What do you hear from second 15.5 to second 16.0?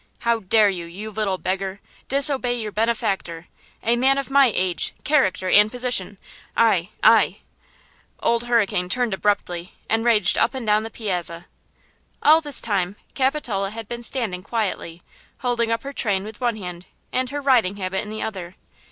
up her